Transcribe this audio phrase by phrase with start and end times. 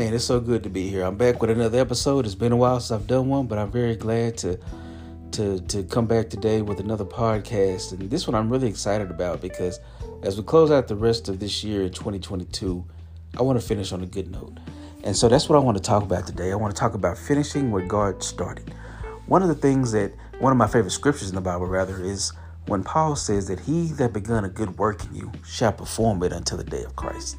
[0.00, 1.02] Man, it's so good to be here.
[1.02, 2.24] I'm back with another episode.
[2.24, 4.58] It's been a while since I've done one, but I'm very glad to
[5.32, 7.92] to to come back today with another podcast.
[7.92, 9.78] And this one I'm really excited about because
[10.22, 12.82] as we close out the rest of this year in 2022,
[13.38, 14.56] I want to finish on a good note.
[15.04, 16.50] And so that's what I want to talk about today.
[16.50, 18.72] I want to talk about finishing where God started.
[19.26, 22.32] One of the things that one of my favorite scriptures in the Bible rather is
[22.68, 26.32] when Paul says that he that begun a good work in you shall perform it
[26.32, 27.36] until the day of Christ.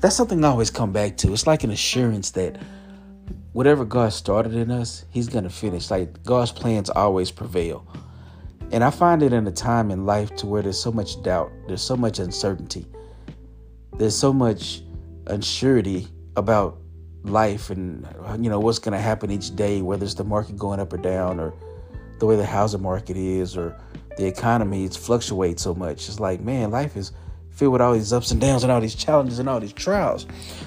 [0.00, 1.32] That's something I always come back to.
[1.32, 2.58] It's like an assurance that
[3.52, 5.90] whatever God started in us, he's going to finish.
[5.90, 7.86] Like God's plans always prevail.
[8.70, 11.52] And I find it in a time in life to where there's so much doubt,
[11.68, 12.86] there's so much uncertainty,
[13.96, 14.82] there's so much
[15.26, 16.78] unsurety about
[17.24, 18.06] life and
[18.40, 20.98] you know what's going to happen each day whether it's the market going up or
[20.98, 21.54] down or
[22.18, 23.74] the way the housing market is or
[24.18, 27.12] the economy it's fluctuates so much it's like man life is
[27.54, 30.26] filled with all these ups and downs and all these challenges and all these trials.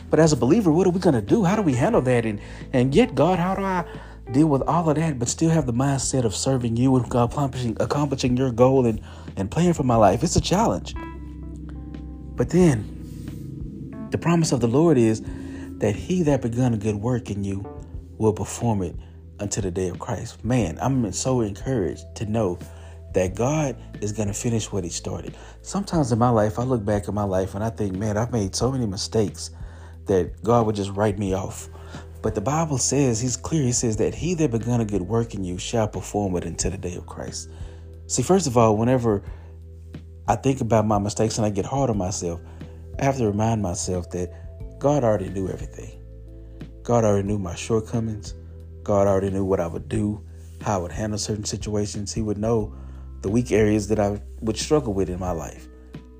[0.09, 1.43] But as a believer what are we going to do?
[1.43, 2.25] How do we handle that?
[2.25, 2.39] And
[2.73, 3.85] and yet god how do i
[4.31, 7.77] deal with all of that but still have the mindset of serving you and accomplishing
[7.79, 9.01] accomplishing your goal and
[9.35, 10.23] and playing for my life?
[10.23, 10.95] It's a challenge.
[12.35, 15.21] But then the promise of the lord is
[15.79, 17.67] that he that begun a good work in you
[18.17, 18.95] will perform it
[19.39, 20.43] until the day of Christ.
[20.43, 22.57] Man, I'm so encouraged to know
[23.13, 25.35] that God is going to finish what he started.
[25.61, 28.31] Sometimes in my life, I look back at my life and I think, man, I've
[28.31, 29.51] made so many mistakes
[30.05, 31.69] that God would just write me off.
[32.21, 35.33] But the Bible says, he's clear, he says that he that begun a good work
[35.33, 37.49] in you shall perform it until the day of Christ.
[38.07, 39.23] See, first of all, whenever
[40.27, 42.41] I think about my mistakes and I get hard on myself,
[42.99, 46.01] I have to remind myself that God already knew everything.
[46.83, 48.33] God already knew my shortcomings.
[48.83, 50.23] God already knew what I would do,
[50.61, 52.13] how I would handle certain situations.
[52.13, 52.75] He would know
[53.27, 55.67] the weak areas that I would struggle with in my life.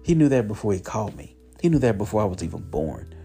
[0.03, 1.37] He knew that before He called me.
[1.61, 3.15] He knew that before I was even born.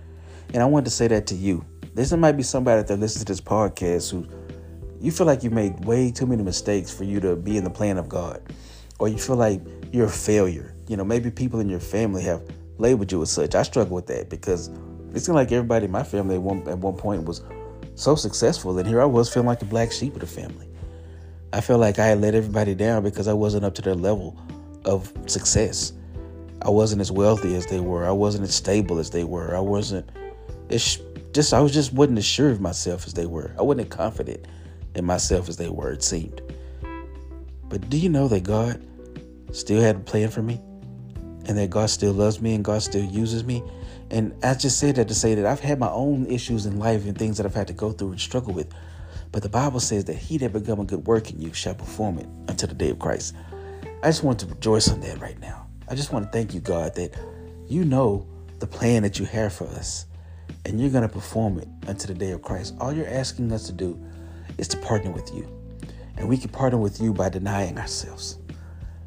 [0.55, 1.64] And I wanted to say that to you.
[1.94, 4.25] There might be somebody that listens to this podcast who
[5.00, 7.70] you feel like you made way too many mistakes for you to be in the
[7.70, 8.41] plan of God.
[9.00, 9.60] Or you feel like
[9.91, 10.76] you're a failure.
[10.87, 12.41] You know, maybe people in your family have
[12.78, 13.56] labeled you as such.
[13.56, 14.69] I struggle with that because
[15.12, 17.43] it seemed like everybody in my family at one, at one point was
[17.97, 20.72] so successful, and here I was feeling like the black sheep of the family.
[21.52, 24.38] I felt like I had let everybody down because I wasn't up to their level
[24.84, 25.92] of success.
[26.62, 28.06] I wasn't as wealthy as they were.
[28.06, 29.56] I wasn't as stable as they were.
[29.56, 30.08] I wasn't
[30.68, 30.98] it's
[31.32, 33.54] just I was just wasn't as sure of myself as they were.
[33.58, 34.46] I wasn't confident
[34.94, 36.40] in myself as they were, it seemed.
[37.69, 38.82] But do you know that God
[39.52, 40.60] still had a plan for me?
[41.46, 43.62] And that God still loves me and God still uses me
[44.12, 47.06] and I just said that to say that I've had my own issues in life
[47.06, 48.70] and things that I've had to go through and struggle with.
[49.32, 52.19] But the Bible says that he that begun a good work in you shall perform
[52.19, 53.34] it until the day of Christ.
[54.03, 55.66] I just want to rejoice on that right now.
[55.88, 57.15] I just want to thank you, God, that
[57.66, 58.26] you know
[58.59, 60.06] the plan that you have for us
[60.65, 62.75] and you're going to perform it until the day of Christ.
[62.78, 64.00] All you're asking us to do
[64.59, 65.49] is to partner with you.
[66.16, 68.38] And we can partner with you by denying ourselves.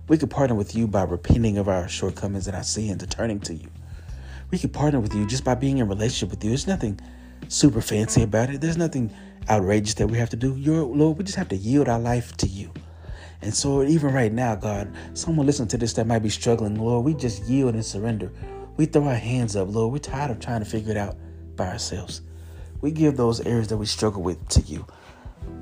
[0.07, 3.39] We can partner with you by repenting of our shortcomings and our sins and turning
[3.41, 3.69] to you
[4.51, 6.49] we can partner with you just by being in relationship with you.
[6.49, 6.99] There's nothing
[7.47, 8.61] super fancy about it.
[8.61, 9.13] There's nothing
[9.49, 10.55] outrageous that we have to do.
[10.55, 12.71] Your Lord, we just have to yield our life to you.
[13.41, 17.05] And so even right now, God, someone listen to this that might be struggling, Lord,
[17.05, 18.31] we just yield and surrender.
[18.77, 19.93] We throw our hands up, Lord.
[19.93, 21.15] We're tired of trying to figure it out
[21.55, 22.21] by ourselves.
[22.81, 24.85] We give those areas that we struggle with to you.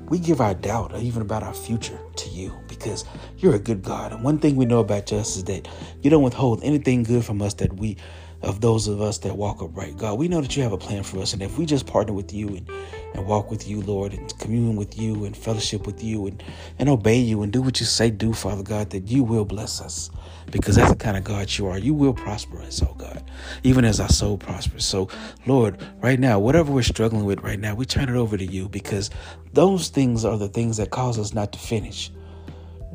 [0.08, 3.04] We give our doubt, even about our future, to you because
[3.38, 4.12] you're a good God.
[4.12, 5.68] And one thing we know about you is that
[6.02, 7.96] you don't withhold anything good from us that we
[8.44, 9.96] of those of us that walk upright.
[9.96, 11.32] God, we know that you have a plan for us.
[11.32, 12.70] And if we just partner with you and,
[13.14, 16.42] and walk with you, Lord, and commune with you and fellowship with you and,
[16.78, 19.80] and obey you and do what you say do, Father God, that you will bless
[19.80, 20.10] us.
[20.50, 21.78] Because that's the kind of God you are.
[21.78, 23.24] You will prosper us, oh God,
[23.62, 24.84] even as our soul prospers.
[24.84, 25.08] So,
[25.46, 28.68] Lord, right now, whatever we're struggling with right now, we turn it over to you
[28.68, 29.10] because
[29.54, 32.10] those things are the things that cause us not to finish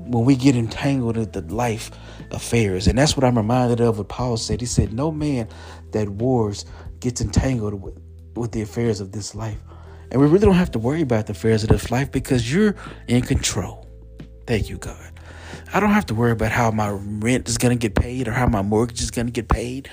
[0.09, 1.91] when we get entangled in the life
[2.31, 2.87] affairs.
[2.87, 4.59] And that's what I'm reminded of what Paul said.
[4.59, 5.47] He said, No man
[5.91, 6.65] that wars
[6.99, 7.97] gets entangled with,
[8.35, 9.59] with the affairs of this life.
[10.11, 12.75] And we really don't have to worry about the affairs of this life because you're
[13.07, 13.87] in control.
[14.47, 15.11] Thank you, God.
[15.71, 18.31] I don't have to worry about how my rent is going to get paid or
[18.31, 19.87] how my mortgage is going to get paid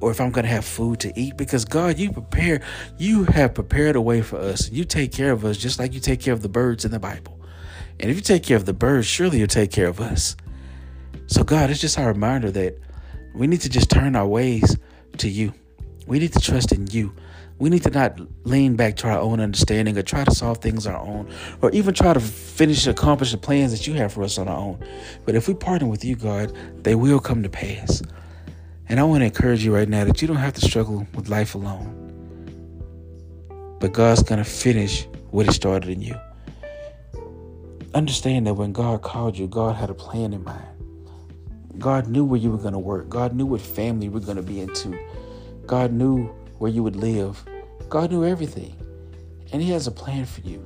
[0.00, 2.62] or if I'm going to have food to eat because God, you prepare,
[2.98, 4.68] you have prepared a way for us.
[4.72, 6.98] You take care of us just like you take care of the birds in the
[6.98, 7.39] Bible.
[8.00, 10.36] And if you take care of the birds, surely you'll take care of us.
[11.26, 12.78] So, God, it's just our reminder that
[13.34, 14.78] we need to just turn our ways
[15.18, 15.54] to you.
[16.06, 17.14] We need to trust in you.
[17.58, 20.86] We need to not lean back to our own understanding or try to solve things
[20.86, 21.30] our own
[21.62, 24.56] or even try to finish, accomplish the plans that you have for us on our
[24.58, 24.84] own.
[25.26, 28.02] But if we partner with you, God, they will come to pass.
[28.88, 31.28] And I want to encourage you right now that you don't have to struggle with
[31.28, 31.96] life alone.
[33.80, 36.16] but God's going to finish what He started in you.
[37.92, 40.64] Understand that when God called you, God had a plan in mind.
[41.78, 43.08] God knew where you were going to work.
[43.08, 44.96] God knew what family you were going to be into.
[45.66, 46.26] God knew
[46.58, 47.44] where you would live.
[47.88, 48.76] God knew everything.
[49.52, 50.64] And He has a plan for you.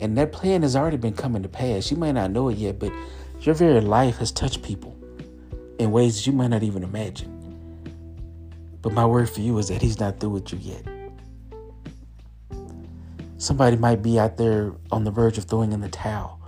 [0.00, 1.90] And that plan has already been coming to pass.
[1.90, 2.92] You might not know it yet, but
[3.40, 4.96] your very life has touched people
[5.80, 7.30] in ways that you might not even imagine.
[8.82, 10.84] But my word for you is that He's not through with you yet.
[13.38, 16.38] Somebody might be out there on the verge of throwing in the towel.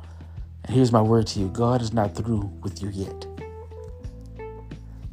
[0.65, 3.27] And here's my word to you God is not through with you yet.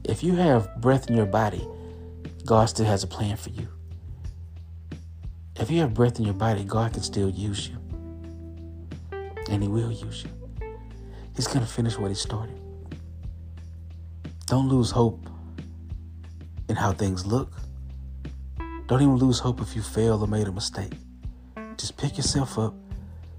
[0.03, 1.67] If you have breath in your body,
[2.45, 3.67] God still has a plan for you.
[5.57, 7.77] If you have breath in your body, God can still use you.
[9.49, 10.29] And He will use you.
[11.35, 12.59] He's going to finish what He started.
[14.47, 15.29] Don't lose hope
[16.67, 17.53] in how things look.
[18.87, 20.93] Don't even lose hope if you failed or made a mistake.
[21.77, 22.73] Just pick yourself up,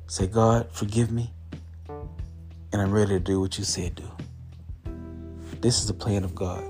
[0.07, 1.33] say, God, forgive me,
[2.73, 4.11] and I'm ready to do what you said do.
[5.61, 6.65] This is the plan of God.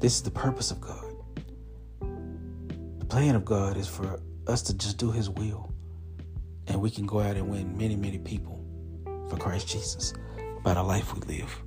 [0.00, 1.04] This is the purpose of God.
[2.98, 5.72] The plan of God is for us to just do His will,
[6.66, 8.64] and we can go out and win many, many people
[9.28, 10.12] for Christ Jesus
[10.62, 11.62] by the life we live.